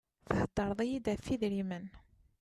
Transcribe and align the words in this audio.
Thedreḍ-iy-d 0.37 1.05
ɣef 1.13 1.25
yidrimen. 1.27 1.85